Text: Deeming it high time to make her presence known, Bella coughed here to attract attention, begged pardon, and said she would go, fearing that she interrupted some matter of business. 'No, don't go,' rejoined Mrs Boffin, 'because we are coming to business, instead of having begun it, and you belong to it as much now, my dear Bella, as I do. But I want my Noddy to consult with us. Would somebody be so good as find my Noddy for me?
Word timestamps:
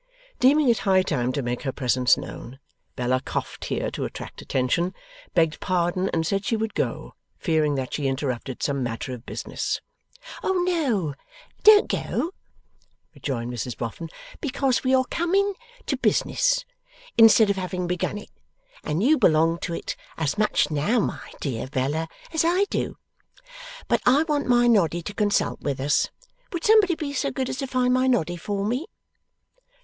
Deeming 0.39 0.67
it 0.67 0.79
high 0.79 1.03
time 1.03 1.31
to 1.31 1.43
make 1.43 1.61
her 1.61 1.71
presence 1.71 2.17
known, 2.17 2.57
Bella 2.95 3.21
coughed 3.21 3.65
here 3.65 3.91
to 3.91 4.03
attract 4.03 4.41
attention, 4.41 4.95
begged 5.35 5.59
pardon, 5.59 6.09
and 6.09 6.25
said 6.25 6.43
she 6.43 6.55
would 6.55 6.73
go, 6.73 7.13
fearing 7.37 7.75
that 7.75 7.93
she 7.93 8.07
interrupted 8.07 8.63
some 8.63 8.81
matter 8.81 9.13
of 9.13 9.27
business. 9.27 9.79
'No, 10.43 11.13
don't 11.61 11.87
go,' 11.87 12.31
rejoined 13.13 13.53
Mrs 13.53 13.77
Boffin, 13.77 14.09
'because 14.39 14.83
we 14.83 14.95
are 14.95 15.05
coming 15.11 15.53
to 15.85 15.95
business, 15.95 16.65
instead 17.15 17.51
of 17.51 17.55
having 17.57 17.85
begun 17.85 18.17
it, 18.17 18.31
and 18.83 19.03
you 19.03 19.19
belong 19.19 19.59
to 19.59 19.71
it 19.75 19.95
as 20.17 20.35
much 20.35 20.71
now, 20.71 20.99
my 20.99 21.31
dear 21.39 21.67
Bella, 21.67 22.07
as 22.33 22.43
I 22.43 22.63
do. 22.71 22.97
But 23.87 24.01
I 24.07 24.23
want 24.23 24.47
my 24.47 24.65
Noddy 24.65 25.03
to 25.03 25.13
consult 25.13 25.61
with 25.61 25.79
us. 25.79 26.09
Would 26.53 26.63
somebody 26.63 26.95
be 26.95 27.13
so 27.13 27.29
good 27.29 27.49
as 27.49 27.59
find 27.59 27.93
my 27.93 28.07
Noddy 28.07 28.35
for 28.37 28.65
me? 28.65 28.87